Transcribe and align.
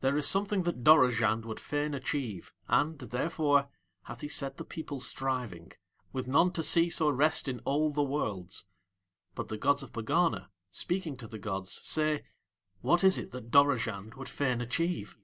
There 0.00 0.18
is 0.18 0.28
something 0.28 0.64
that 0.64 0.84
Dorozhand 0.84 1.46
would 1.46 1.58
fain 1.58 1.94
achieve, 1.94 2.52
and, 2.68 2.98
therefore, 2.98 3.70
hath 4.02 4.20
he 4.20 4.28
set 4.28 4.58
the 4.58 4.64
people 4.66 5.00
striving, 5.00 5.72
with 6.12 6.28
none 6.28 6.52
to 6.52 6.62
cease 6.62 7.00
or 7.00 7.14
rest 7.14 7.48
in 7.48 7.60
all 7.60 7.90
the 7.90 8.02
worlds. 8.02 8.66
But 9.34 9.48
the 9.48 9.56
gods 9.56 9.82
of 9.82 9.94
Pegana, 9.94 10.50
speaking 10.70 11.16
to 11.16 11.26
the 11.26 11.38
gods, 11.38 11.80
say: 11.82 12.26
"What 12.82 13.02
is 13.02 13.16
it 13.16 13.30
that 13.30 13.50
Dorozhand 13.50 14.16
would 14.16 14.28
fain 14.28 14.60
achieve?" 14.60 15.16